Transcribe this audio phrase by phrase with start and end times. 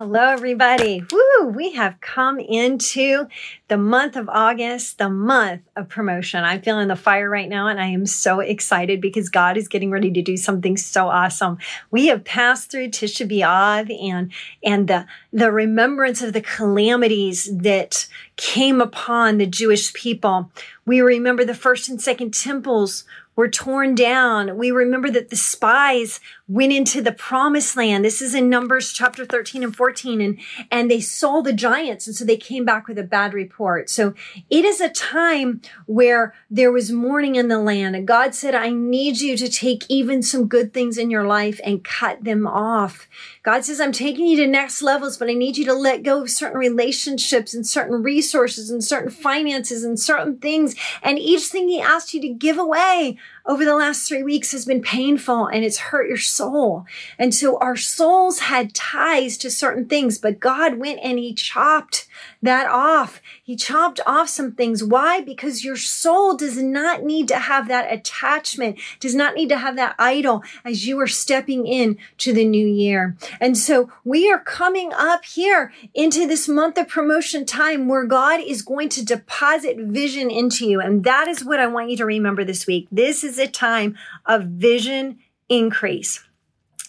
[0.00, 1.02] Hello, everybody.
[1.10, 1.48] Woo!
[1.48, 3.26] We have come into
[3.66, 6.44] the month of August, the month of promotion.
[6.44, 9.90] I'm feeling the fire right now, and I am so excited because God is getting
[9.90, 11.58] ready to do something so awesome.
[11.90, 14.30] We have passed through Tisha B'Av and
[14.62, 18.06] and the the remembrance of the calamities that
[18.36, 20.52] came upon the Jewish people.
[20.86, 23.02] We remember the first and second temples
[23.34, 24.56] were torn down.
[24.56, 26.18] We remember that the spies
[26.48, 28.04] went into the promised land.
[28.04, 30.38] This is in Numbers chapter 13 and 14 and,
[30.70, 32.06] and they saw the giants.
[32.06, 33.90] And so they came back with a bad report.
[33.90, 34.14] So
[34.48, 38.70] it is a time where there was mourning in the land and God said, I
[38.70, 43.08] need you to take even some good things in your life and cut them off.
[43.42, 46.22] God says, I'm taking you to next levels, but I need you to let go
[46.22, 50.74] of certain relationships and certain resources and certain finances and certain things.
[51.02, 53.18] And each thing he asked you to give away
[53.48, 56.84] over the last three weeks has been painful and it's hurt your soul.
[57.18, 62.06] And so our souls had ties to certain things, but God went and he chopped
[62.42, 63.20] that off.
[63.42, 64.84] He chopped off some things.
[64.84, 65.20] Why?
[65.20, 69.76] Because your soul does not need to have that attachment, does not need to have
[69.76, 73.16] that idol as you are stepping in to the new year.
[73.40, 78.40] And so we are coming up here into this month of promotion time where God
[78.40, 80.80] is going to deposit vision into you.
[80.80, 82.86] And that is what I want you to remember this week.
[82.92, 86.27] This is a time of vision increase.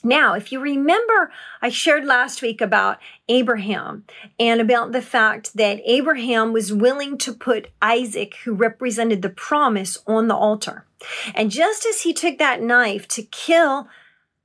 [0.03, 4.05] Now, if you remember, I shared last week about Abraham
[4.39, 9.97] and about the fact that Abraham was willing to put Isaac, who represented the promise,
[10.07, 10.85] on the altar.
[11.33, 13.87] And just as he took that knife to kill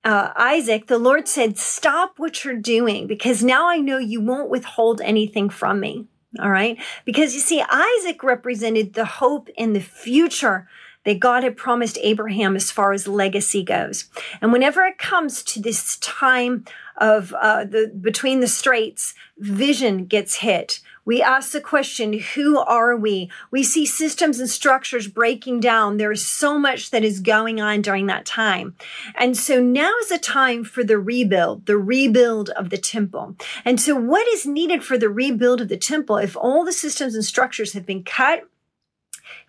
[0.04, 4.50] uh, Isaac, the Lord said, Stop what you're doing because now I know you won't
[4.50, 6.06] withhold anything from me.
[6.40, 6.78] All right.
[7.04, 10.68] Because you see, Isaac represented the hope in the future
[11.04, 14.06] that God had promised Abraham as far as legacy goes.
[14.40, 16.64] And whenever it comes to this time
[16.96, 20.80] of uh, the between the straits, vision gets hit.
[21.06, 23.30] We ask the question, who are we?
[23.50, 25.98] We see systems and structures breaking down.
[25.98, 28.74] There is so much that is going on during that time.
[29.14, 33.36] And so now is a time for the rebuild, the rebuild of the temple.
[33.66, 37.14] And so what is needed for the rebuild of the temple if all the systems
[37.14, 38.48] and structures have been cut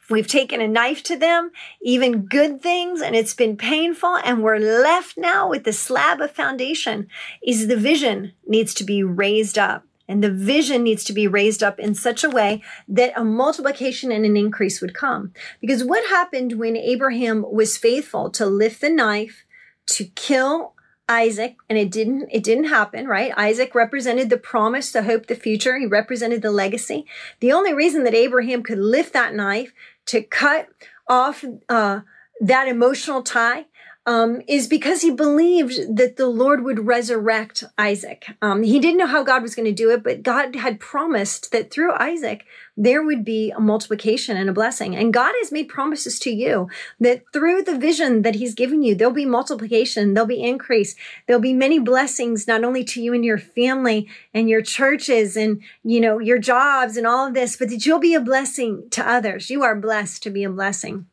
[0.10, 1.52] We've taken a knife to them,
[1.82, 4.18] even good things, and it's been painful.
[4.24, 7.08] And we're left now with the slab of foundation
[7.46, 9.86] is the vision needs to be raised up.
[10.08, 14.12] And the vision needs to be raised up in such a way that a multiplication
[14.12, 15.34] and an increase would come.
[15.60, 19.46] Because what happened when Abraham was faithful to lift the knife,
[19.88, 20.74] to kill
[21.10, 23.32] Isaac, and it didn't, it didn't happen, right?
[23.36, 25.78] Isaac represented the promise, the hope, the future.
[25.78, 27.06] He represented the legacy.
[27.40, 29.72] The only reason that Abraham could lift that knife
[30.08, 30.70] to cut
[31.08, 32.02] off uh,
[32.42, 33.66] that emotional tie
[34.06, 38.28] um, is because he believed that the Lord would resurrect Isaac.
[38.42, 41.52] Um, he didn't know how God was going to do it, but God had promised
[41.52, 42.46] that through Isaac,
[42.78, 44.96] there would be a multiplication and a blessing.
[44.96, 48.94] And God has made promises to you that through the vision that He's given you,
[48.94, 50.96] there'll be multiplication, there'll be increase,
[51.26, 55.62] there'll be many blessings, not only to you and your family and your churches and,
[55.84, 59.08] you know, your jobs and all of this, but that you'll be a blessing to
[59.08, 59.50] others.
[59.50, 61.08] You are blessed to be a blessing.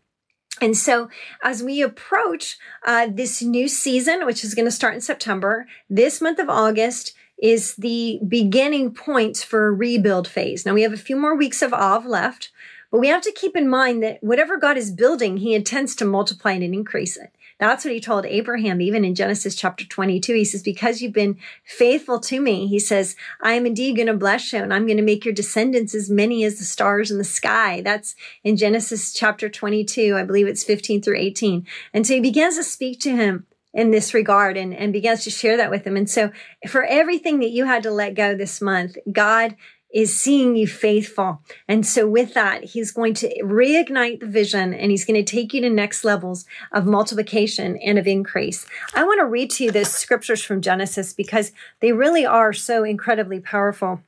[0.60, 1.08] And so,
[1.42, 6.20] as we approach uh, this new season, which is going to start in September, this
[6.20, 10.64] month of August is the beginning points for a rebuild phase.
[10.64, 12.50] Now, we have a few more weeks of Av left,
[12.90, 16.04] but we have to keep in mind that whatever God is building, He intends to
[16.04, 17.32] multiply and increase it.
[17.62, 20.34] That's what he told Abraham, even in Genesis chapter 22.
[20.34, 24.14] He says, Because you've been faithful to me, he says, I am indeed going to
[24.14, 27.18] bless you and I'm going to make your descendants as many as the stars in
[27.18, 27.80] the sky.
[27.80, 30.16] That's in Genesis chapter 22.
[30.16, 31.64] I believe it's 15 through 18.
[31.94, 35.30] And so he begins to speak to him in this regard and, and begins to
[35.30, 35.96] share that with him.
[35.96, 36.32] And so
[36.68, 39.54] for everything that you had to let go this month, God
[39.92, 41.42] is seeing you faithful.
[41.68, 45.52] And so with that, he's going to reignite the vision and he's going to take
[45.52, 48.66] you to next levels of multiplication and of increase.
[48.94, 52.84] I want to read to you the scriptures from Genesis because they really are so
[52.84, 54.00] incredibly powerful.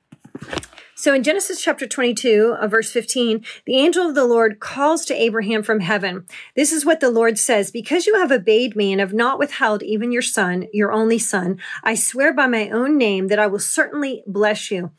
[0.96, 5.14] So in Genesis chapter 22, uh, verse 15, the angel of the Lord calls to
[5.20, 6.24] Abraham from heaven.
[6.54, 9.82] This is what the Lord says, because you have obeyed me and have not withheld
[9.82, 13.58] even your son, your only son, I swear by my own name that I will
[13.58, 14.92] certainly bless you.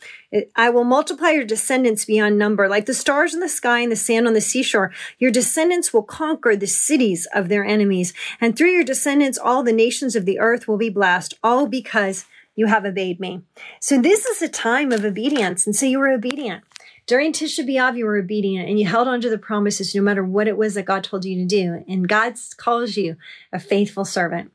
[0.53, 3.95] I will multiply your descendants beyond number, like the stars in the sky and the
[3.95, 4.91] sand on the seashore.
[5.17, 8.13] Your descendants will conquer the cities of their enemies.
[8.41, 12.25] And through your descendants, all the nations of the earth will be blessed, all because
[12.55, 13.41] you have obeyed me.
[13.79, 15.65] So this is a time of obedience.
[15.65, 16.63] And so you were obedient.
[17.05, 20.23] During Tisha B'Av, you were obedient and you held on to the promises no matter
[20.23, 21.83] what it was that God told you to do.
[21.87, 23.17] And God calls you
[23.53, 24.51] a faithful servant.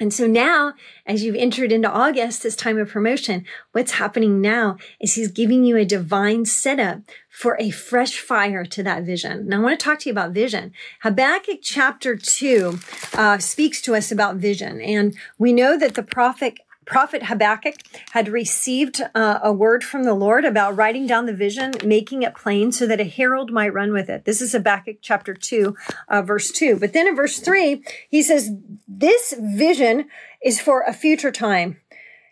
[0.00, 0.72] And so now,
[1.04, 5.62] as you've entered into August, this time of promotion, what's happening now is he's giving
[5.62, 9.46] you a divine setup for a fresh fire to that vision.
[9.46, 10.72] Now, I want to talk to you about vision.
[11.02, 12.78] Habakkuk chapter 2
[13.12, 14.80] uh, speaks to us about vision.
[14.80, 17.76] And we know that the prophet prophet Habakkuk
[18.10, 22.34] had received uh, a word from the Lord about writing down the vision, making it
[22.34, 24.24] plain so that a herald might run with it.
[24.24, 25.76] This is Habakkuk chapter 2,
[26.08, 26.80] uh, verse 2.
[26.80, 28.50] But then in verse 3, he says,
[28.88, 30.08] This vision
[30.42, 31.80] is for a future time.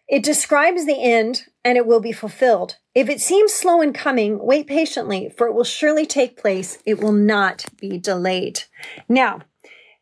[0.08, 2.78] It describes the end and it will be fulfilled.
[2.96, 6.78] If it seems slow in coming, wait patiently, for it will surely take place.
[6.84, 8.62] It will not be delayed.
[9.08, 9.43] Now,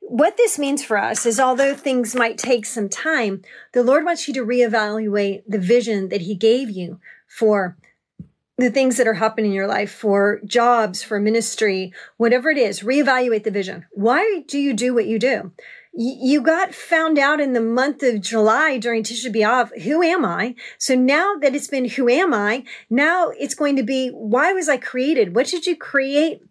[0.08, 3.42] what this means for us is although things might take some time,
[3.72, 7.76] the Lord wants you to reevaluate the vision that He gave you for
[8.56, 12.80] the things that are happening in your life, for jobs, for ministry, whatever it is,
[12.80, 13.84] reevaluate the vision.
[13.90, 15.52] Why do you do what you do?
[15.92, 19.82] You got found out in the month of July during Tisha B'Av.
[19.82, 20.54] Who am I?
[20.78, 22.64] So now that it's been who am I?
[22.88, 25.34] Now it's going to be why was I created?
[25.34, 26.42] What did you create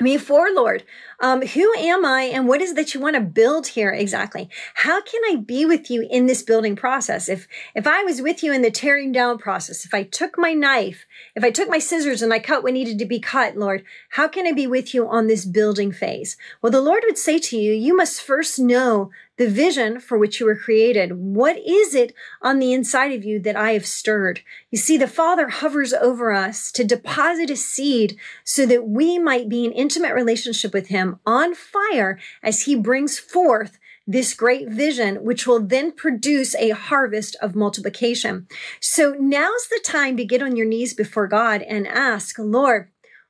[0.00, 0.84] me for, Lord?
[1.20, 4.48] Um, who am I and what is that you want to build here exactly?
[4.74, 7.28] How can I be with you in this building process?
[7.28, 10.52] If, if I was with you in the tearing down process, if I took my
[10.52, 13.84] knife, if I took my scissors and I cut what needed to be cut, Lord,
[14.10, 16.36] how can I be with you on this building phase?
[16.62, 20.38] Well, the Lord would say to you, you must first know the vision for which
[20.38, 21.12] you were created.
[21.12, 22.12] What is it
[22.42, 24.42] on the inside of you that I have stirred?
[24.70, 29.48] You see, the Father hovers over us to deposit a seed so that we might
[29.48, 35.22] be in intimate relationship with Him on fire as he brings forth this great vision,
[35.22, 38.48] which will then produce a harvest of multiplication.
[38.80, 42.88] So now's the time to get on your knees before God and ask, Lord,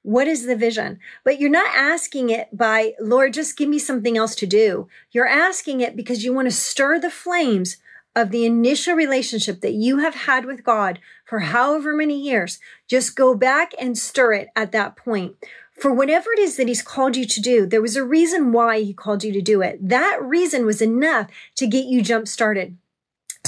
[0.09, 0.99] what is the vision?
[1.25, 4.89] But you're not asking it by, Lord, just give me something else to do.
[5.13, 7.77] You're asking it because you want to stir the flames
[8.17, 12.59] of the initial relationship that you have had with God for however many years.
[12.89, 15.37] Just go back and stir it at that point
[15.79, 18.81] for whatever it is that he's called you to do, there was a reason why
[18.81, 19.79] he called you to do it.
[19.81, 22.77] That reason was enough to get you jump started.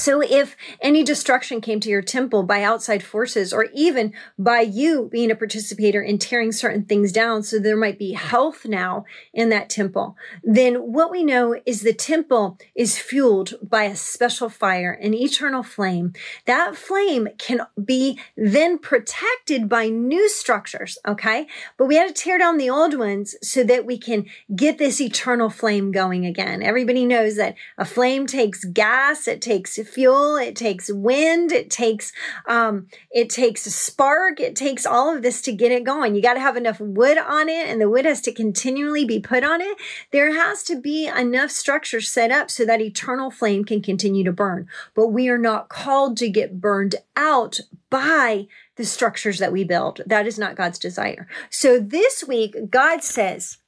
[0.00, 5.10] So if any destruction came to your temple by outside forces or even by you
[5.12, 9.04] being a participator in tearing certain things down, so there might be health now
[9.34, 14.48] in that temple, then what we know is the temple is fueled by a special
[14.48, 16.14] fire, an eternal flame.
[16.46, 20.96] That flame can be then protected by new structures.
[21.06, 21.46] Okay.
[21.76, 24.24] But we had to tear down the old ones so that we can
[24.56, 26.62] get this eternal flame going again.
[26.62, 29.28] Everybody knows that a flame takes gas.
[29.28, 32.12] It takes fuel, it takes wind, it takes
[32.46, 36.14] um, it takes a spark, it takes all of this to get it going.
[36.14, 39.20] You got to have enough wood on it, and the wood has to continually be
[39.20, 39.76] put on it.
[40.10, 44.32] There has to be enough structure set up so that eternal flame can continue to
[44.32, 44.68] burn.
[44.94, 47.60] But we are not called to get burned out
[47.90, 50.00] by the structures that we build.
[50.06, 51.28] That is not God's desire.
[51.50, 53.58] So this week, God says,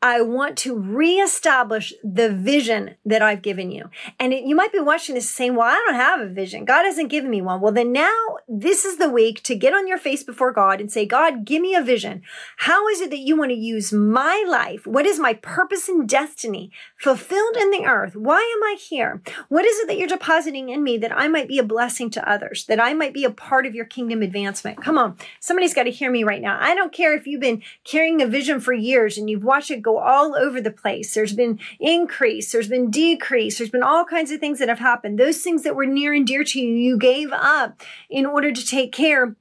[0.00, 3.90] I want to reestablish the vision that I've given you.
[4.18, 6.64] And it, you might be watching this saying, well, I don't have a vision.
[6.64, 7.60] God hasn't given me one.
[7.60, 8.14] Well, then now
[8.48, 11.60] this is the week to get on your face before God and say, God, give
[11.60, 12.22] me a vision.
[12.58, 14.86] How is it that you want to use my life?
[14.86, 18.16] What is my purpose and destiny fulfilled in the earth?
[18.16, 19.20] Why am I here?
[19.48, 22.30] What is it that you're depositing in me that I might be a blessing to
[22.30, 24.82] others, that I might be a part of your kingdom advancement?
[24.82, 25.16] Come on.
[25.38, 26.58] Somebody's got to hear me right now.
[26.58, 29.82] I don't care if you've been carrying a vision for years and you've watch it
[29.82, 31.12] go all over the place.
[31.12, 35.18] There's been increase, there's been decrease, there's been all kinds of things that have happened.
[35.18, 38.64] Those things that were near and dear to you, you gave up in order to
[38.64, 39.34] take care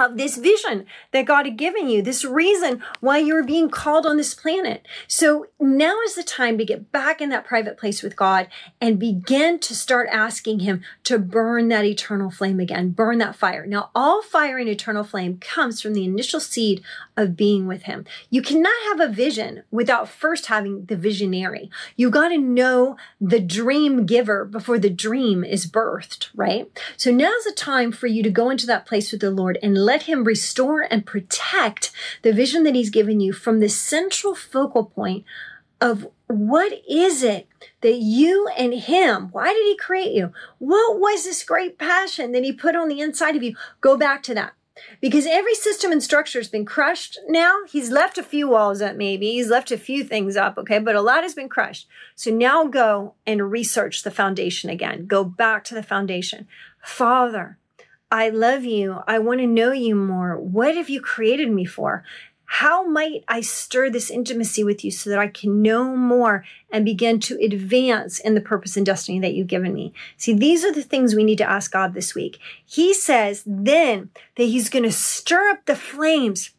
[0.00, 4.16] of this vision that God had given you, this reason why you're being called on
[4.16, 4.86] this planet.
[5.06, 8.48] So now is the time to get back in that private place with God
[8.80, 13.66] and begin to start asking Him to burn that eternal flame again, burn that fire.
[13.66, 16.82] Now, all fire and eternal flame comes from the initial seed
[17.16, 18.06] of being with Him.
[18.30, 21.70] You cannot have a vision without first having the visionary.
[21.96, 26.70] You got to know the dream giver before the dream is birthed, right?
[26.96, 29.84] So now's the time for you to go into that place with the Lord and
[29.90, 31.90] let him restore and protect
[32.22, 35.24] the vision that he's given you from the central focal point
[35.80, 37.48] of what is it
[37.80, 40.32] that you and him, why did he create you?
[40.58, 43.56] What was this great passion that he put on the inside of you?
[43.80, 44.52] Go back to that.
[45.00, 47.64] Because every system and structure has been crushed now.
[47.68, 49.32] He's left a few walls up, maybe.
[49.32, 50.78] He's left a few things up, okay?
[50.78, 51.88] But a lot has been crushed.
[52.14, 55.06] So now go and research the foundation again.
[55.06, 56.46] Go back to the foundation.
[56.80, 57.58] Father,
[58.10, 59.00] I love you.
[59.06, 60.36] I want to know you more.
[60.36, 62.04] What have you created me for?
[62.52, 66.84] How might I stir this intimacy with you so that I can know more and
[66.84, 69.92] begin to advance in the purpose and destiny that you've given me?
[70.16, 72.40] See, these are the things we need to ask God this week.
[72.66, 76.50] He says then that He's going to stir up the flames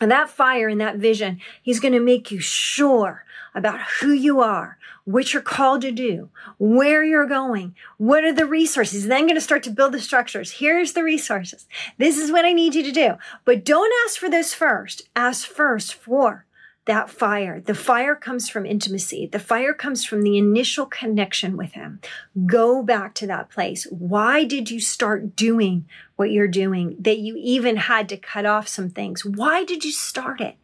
[0.00, 1.40] and that fire and that vision.
[1.62, 4.78] He's going to make you sure about who you are,
[5.10, 9.06] what you're called to do, where you're going, what are the resources.
[9.06, 10.52] Then going to start to build the structures.
[10.52, 11.66] Here's the resources.
[11.98, 13.14] This is what I need you to do.
[13.44, 15.08] But don't ask for this first.
[15.16, 16.46] Ask first for
[16.86, 17.60] that fire.
[17.60, 19.26] The fire comes from intimacy.
[19.26, 22.00] The fire comes from the initial connection with Him.
[22.46, 23.86] Go back to that place.
[23.90, 25.86] Why did you start doing
[26.16, 26.96] what you're doing?
[26.98, 29.24] That you even had to cut off some things.
[29.24, 30.56] Why did you start it?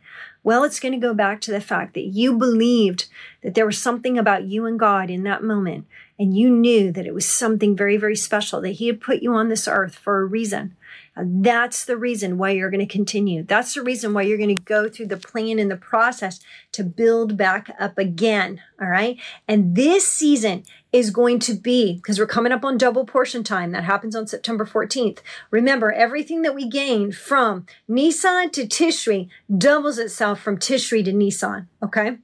[0.47, 3.07] Well, it's going to go back to the fact that you believed
[3.43, 5.87] that there was something about you and God in that moment,
[6.21, 9.35] and you knew that it was something very, very special, that He had put you
[9.35, 10.76] on this earth for a reason.
[11.18, 13.42] That's the reason why you're going to continue.
[13.42, 16.40] That's the reason why you're going to go through the plan and the process
[16.73, 18.61] to build back up again.
[18.80, 19.18] All right.
[19.49, 23.73] And this season is going to be, because we're coming up on double portion time,
[23.73, 25.20] that happens on September 14th.
[25.50, 31.68] Remember, everything that we gain from Nisan to Tishri doubles itself from Tishri to Nisan.
[31.82, 32.18] Okay.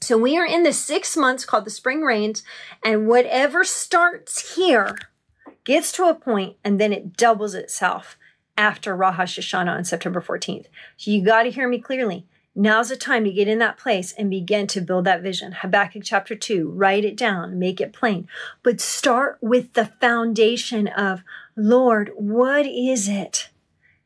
[0.00, 2.42] So we are in the six months called the spring rains,
[2.82, 4.96] and whatever starts here
[5.64, 8.16] gets to a point and then it doubles itself
[8.60, 10.66] after Rosh Hashanah on September 14th.
[10.98, 12.26] So you got to hear me clearly.
[12.54, 15.52] Now's the time to get in that place and begin to build that vision.
[15.52, 18.28] Habakkuk chapter 2, write it down, make it plain.
[18.62, 21.22] But start with the foundation of,
[21.56, 23.48] Lord, what is it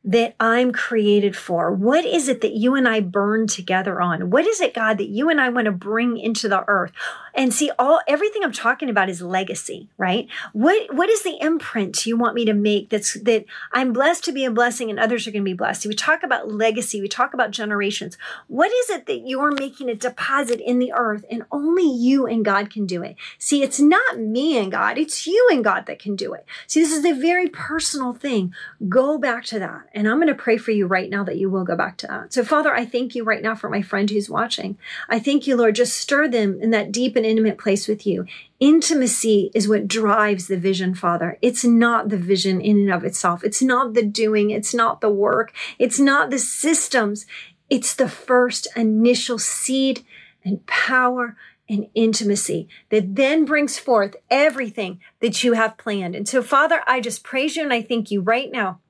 [0.05, 1.73] that I'm created for?
[1.73, 4.29] What is it that you and I burn together on?
[4.29, 6.93] What is it, God, that you and I want to bring into the earth?
[7.35, 10.29] And see, all everything I'm talking about is legacy, right?
[10.53, 14.33] What what is the imprint you want me to make that's that I'm blessed to
[14.33, 15.87] be a blessing and others are going to be blessed?
[15.87, 18.19] We talk about legacy, we talk about generations.
[18.47, 22.45] What is it that you're making a deposit in the earth and only you and
[22.45, 23.17] God can do it?
[23.39, 26.45] See, it's not me and God, it's you and God that can do it.
[26.67, 28.55] See, this is a very personal thing.
[28.89, 29.89] Go back to that.
[29.95, 32.09] And I'm going to pray for you right now that you will go back to
[32.09, 32.33] that.
[32.33, 34.77] So, Father, I thank you right now for my friend who's watching.
[35.09, 38.27] I thank you, Lord, just stir them in that deep and intimate place with you.
[38.59, 41.39] Intimacy is what drives the vision, Father.
[41.41, 43.45] It's not the vision in and of itself.
[43.45, 44.51] It's not the doing.
[44.51, 45.53] It's not the work.
[45.79, 47.25] It's not the systems.
[47.71, 50.05] It's the first initial seed
[50.45, 51.37] and power
[51.69, 56.17] and intimacy that then brings forth everything that you have planned.
[56.17, 58.81] And so, Father, I just praise you and I thank you right now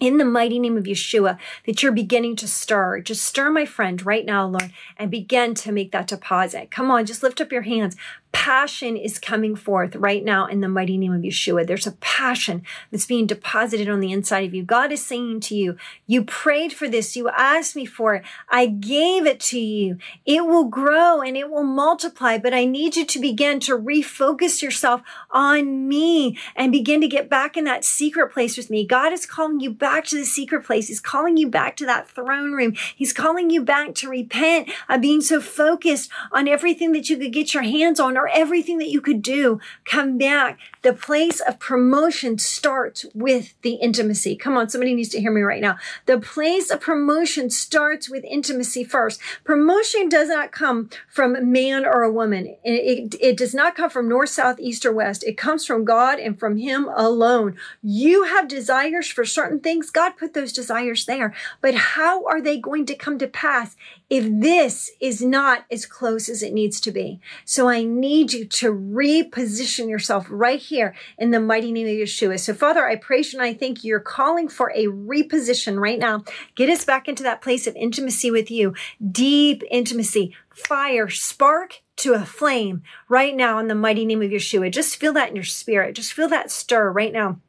[0.00, 3.00] in the mighty name of Yeshua, that you're beginning to stir.
[3.00, 6.70] Just stir, my friend, right now, Lord, and begin to make that deposit.
[6.70, 7.96] Come on, just lift up your hands
[8.32, 11.66] passion is coming forth right now in the mighty name of Yeshua.
[11.66, 14.62] There's a passion that's being deposited on the inside of you.
[14.62, 17.16] God is saying to you, You prayed for this.
[17.16, 18.24] You asked me for it.
[18.48, 19.98] I gave it to you.
[20.26, 24.62] It will grow and it will multiply, but I need you to begin to refocus
[24.62, 28.84] yourself on me and begin to get back in that secret place with me.
[28.86, 30.88] God is calling you back to the secret place.
[30.88, 32.74] He's calling you back to that throne room.
[32.94, 37.32] He's calling you back to repent of being so focused on everything that you could
[37.32, 40.58] get your hands on or everything that you could do, come back.
[40.82, 44.36] The place of promotion starts with the intimacy.
[44.36, 45.76] Come on, somebody needs to hear me right now.
[46.06, 49.20] The place of promotion starts with intimacy first.
[49.44, 52.56] Promotion does not come from a man or a woman.
[52.64, 55.24] It, it, it does not come from north, south, east, or west.
[55.24, 57.56] It comes from God and from Him alone.
[57.82, 59.90] You have desires for certain things.
[59.90, 61.34] God put those desires there.
[61.60, 63.76] But how are they going to come to pass
[64.10, 67.20] if this is not as close as it needs to be?
[67.44, 72.40] So I need you to reposition yourself right here in the mighty name of Yeshua.
[72.40, 76.24] So, Father, I praise you and I think you're calling for a reposition right now.
[76.54, 78.74] Get us back into that place of intimacy with you,
[79.10, 84.72] deep intimacy, fire, spark to a flame right now in the mighty name of Yeshua.
[84.72, 85.94] Just feel that in your spirit.
[85.94, 87.40] Just feel that stir right now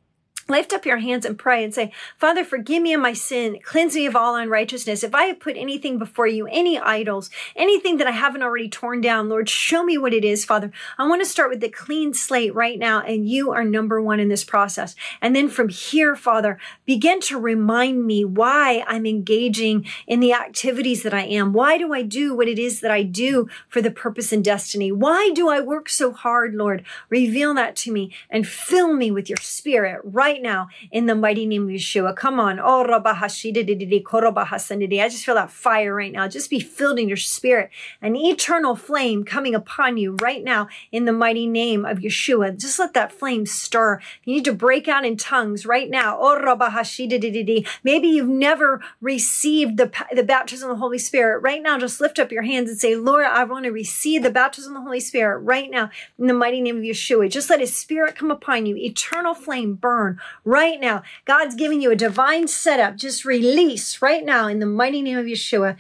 [0.50, 3.60] Lift up your hands and pray and say, Father, forgive me of my sin.
[3.62, 5.04] Cleanse me of all unrighteousness.
[5.04, 9.00] If I have put anything before you, any idols, anything that I haven't already torn
[9.00, 10.72] down, Lord, show me what it is, Father.
[10.98, 14.20] I want to start with the clean slate right now, and you are number one
[14.20, 14.96] in this process.
[15.22, 21.04] And then from here, Father, begin to remind me why I'm engaging in the activities
[21.04, 21.54] that I am.
[21.54, 24.92] Why do I do what it is that I do for the purpose and destiny?
[24.92, 26.84] Why do I work so hard, Lord?
[27.10, 31.16] Reveal that to me and fill me with your spirit right right now in the
[31.16, 32.16] mighty name of Yeshua.
[32.16, 32.60] Come on.
[32.62, 36.28] Oh, I just feel that fire right now.
[36.28, 37.70] Just be filled in your spirit.
[38.02, 42.58] An eternal flame coming upon you right now in the mighty name of Yeshua.
[42.58, 44.00] Just let that flame stir.
[44.24, 46.18] You need to break out in tongues right now.
[46.20, 46.40] Oh,
[47.84, 51.42] Maybe you've never received the, the baptism of the Holy Spirit.
[51.42, 54.30] Right now, just lift up your hands and say, Lord, I want to receive the
[54.30, 57.30] baptism of the Holy Spirit right now in the mighty name of Yeshua.
[57.30, 58.76] Just let his spirit come upon you.
[58.78, 61.04] Eternal flame burn right now.
[61.26, 62.96] God's giving you a divine setup.
[62.96, 65.76] Just release right now in the mighty name of Yeshua.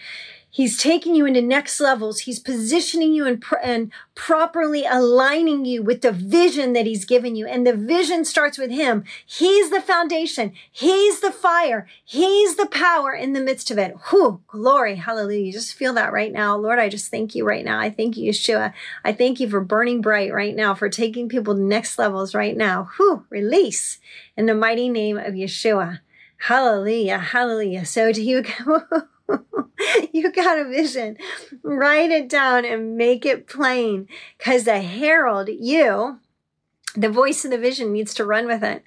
[0.51, 2.22] He's taking you into next levels.
[2.22, 7.46] He's positioning you and, and properly aligning you with the vision that he's given you.
[7.46, 9.03] And the vision starts with him.
[9.25, 10.53] He's the foundation.
[10.72, 11.88] He's the fire.
[12.03, 13.96] He's the power in the midst of it.
[14.10, 14.96] Whew, glory.
[14.96, 15.53] Hallelujah.
[15.53, 16.58] Just feel that right now.
[16.58, 17.79] Lord, I just thank you right now.
[17.79, 18.74] I thank you, Yeshua.
[19.06, 22.58] I thank you for burning bright right now, for taking people to next levels right
[22.58, 22.89] now.
[22.98, 24.00] Whew, release
[24.36, 26.00] in the mighty name of Yeshua.
[26.38, 27.20] Hallelujah.
[27.20, 27.86] Hallelujah.
[27.86, 28.44] So do you
[30.14, 31.18] you got a vision.
[31.64, 34.08] Write it down and make it plain
[34.38, 36.20] because the herald, you,
[36.96, 38.84] the voice of the vision, needs to run with it.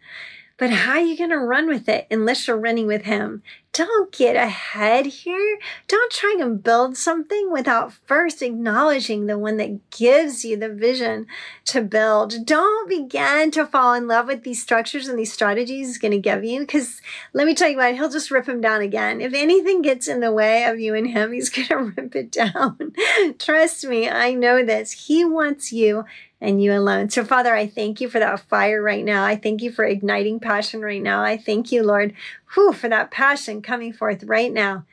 [0.62, 3.42] But how are you going to run with it unless you're running with Him?
[3.73, 5.59] Don't get ahead here.
[5.88, 11.26] Don't try and build something without first acknowledging the one that gives you the vision
[11.64, 12.47] to build.
[12.47, 16.19] Don't begin to fall in love with these structures and these strategies he's going to
[16.19, 17.00] give you because
[17.33, 19.21] let me tell you what, he'll just rip them down again.
[19.21, 22.31] If anything gets in the way of you and him, he's going to rip it
[22.31, 22.92] down.
[23.38, 24.92] Trust me, I know this.
[24.92, 26.04] He wants you
[26.43, 27.09] and you alone.
[27.09, 29.25] So, Father, I thank you for that fire right now.
[29.25, 31.23] I thank you for igniting passion right now.
[31.23, 32.15] I thank you, Lord,
[32.53, 34.85] whew, for that passion coming forth right now.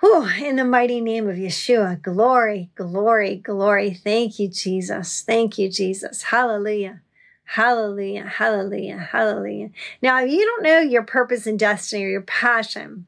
[0.00, 3.94] Whew, in the mighty name of Yeshua, glory, glory, glory.
[3.94, 5.22] Thank you, Jesus.
[5.22, 6.24] Thank you, Jesus.
[6.24, 7.00] Hallelujah.
[7.44, 8.26] Hallelujah.
[8.26, 8.98] Hallelujah.
[8.98, 9.70] Hallelujah.
[10.02, 13.06] Now, if you don't know your purpose and destiny or your passion,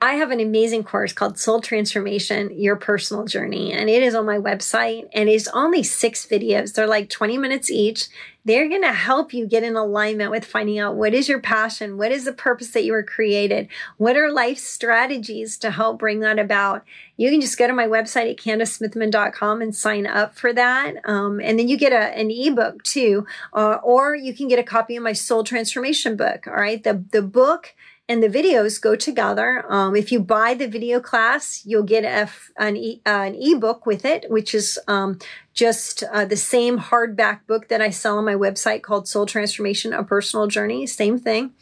[0.00, 4.26] I have an amazing course called Soul Transformation Your Personal Journey, and it is on
[4.26, 5.08] my website.
[5.14, 8.08] And it's only six videos, they're like 20 minutes each.
[8.44, 11.96] They're going to help you get in alignment with finding out what is your passion,
[11.96, 16.20] what is the purpose that you were created, what are life strategies to help bring
[16.20, 16.84] that about.
[17.16, 20.94] You can just go to my website at CandiceSmithyman.com and sign up for that.
[21.04, 24.62] Um, and then you get a, an ebook too, uh, or you can get a
[24.62, 26.46] copy of my Soul Transformation book.
[26.46, 26.84] All right.
[26.84, 27.74] The, the book
[28.08, 29.64] and the videos go together.
[29.68, 33.86] Um, if you buy the video class, you'll get a, an, e, uh, an ebook
[33.86, 35.18] with it, which is um,
[35.56, 39.94] just uh, the same hardback book that I sell on my website called Soul Transformation,
[39.94, 40.86] A Personal Journey.
[40.86, 41.52] Same thing.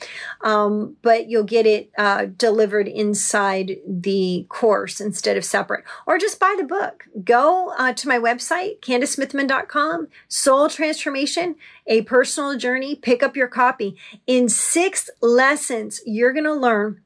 [0.41, 5.85] Um, but you'll get it uh, delivered inside the course instead of separate.
[6.09, 7.05] Or just buy the book.
[7.23, 11.55] Go uh, to my website, CandiceSmithyman.com, Soul Transformation,
[11.87, 12.97] A Personal Journey.
[12.97, 13.97] Pick up your copy.
[14.27, 17.01] In six lessons, you're going to learn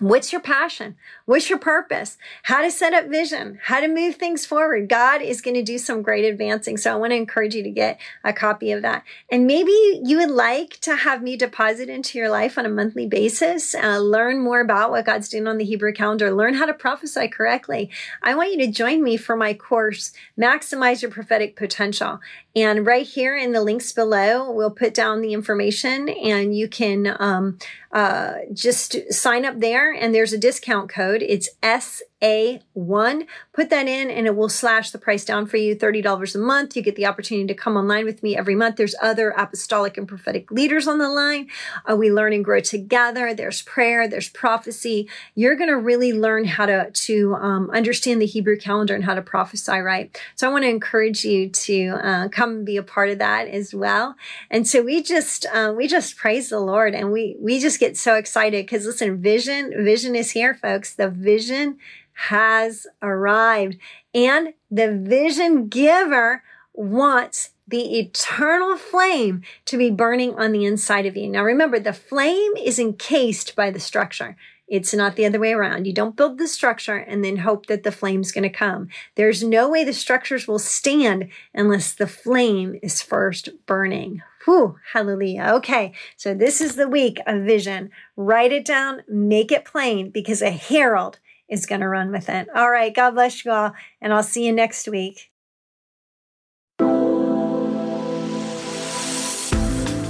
[0.00, 0.94] What's your passion?
[1.28, 2.16] What's your purpose?
[2.44, 3.60] How to set up vision?
[3.64, 4.88] How to move things forward?
[4.88, 6.78] God is going to do some great advancing.
[6.78, 9.04] So I want to encourage you to get a copy of that.
[9.30, 13.06] And maybe you would like to have me deposit into your life on a monthly
[13.06, 16.72] basis, uh, learn more about what God's doing on the Hebrew calendar, learn how to
[16.72, 17.90] prophesy correctly.
[18.22, 22.20] I want you to join me for my course, Maximize Your Prophetic Potential.
[22.56, 27.16] And right here in the links below, we'll put down the information and you can
[27.20, 27.58] um,
[27.92, 29.92] uh, just sign up there.
[29.92, 31.17] And there's a discount code.
[31.22, 33.26] It's S a1.
[33.52, 36.76] Put that in and it will slash the price down for you $30 a month.
[36.76, 38.76] You get the opportunity to come online with me every month.
[38.76, 41.48] There's other apostolic and prophetic leaders on the line.
[41.88, 43.32] Uh, we learn and grow together.
[43.34, 45.08] There's prayer, there's prophecy.
[45.34, 49.14] You're going to really learn how to, to um, understand the Hebrew calendar and how
[49.14, 50.20] to prophesy right.
[50.34, 53.46] So I want to encourage you to uh, come and be a part of that
[53.46, 54.16] as well.
[54.50, 57.96] And so we just, uh, we just praise the Lord and we, we just get
[57.96, 60.94] so excited because listen, vision, vision is here, folks.
[60.94, 61.78] The vision
[62.18, 63.78] has arrived.
[64.12, 66.42] And the vision giver
[66.74, 71.28] wants the eternal flame to be burning on the inside of you.
[71.28, 74.36] Now remember, the flame is encased by the structure.
[74.66, 75.86] It's not the other way around.
[75.86, 78.88] You don't build the structure and then hope that the flame's going to come.
[79.14, 84.22] There's no way the structures will stand unless the flame is first burning.
[84.44, 85.52] Whew, hallelujah.
[85.56, 87.90] Okay, so this is the week of vision.
[88.16, 92.48] Write it down, make it plain, because a herald is going to run with it.
[92.54, 95.30] All right, God bless you all, and I'll see you next week.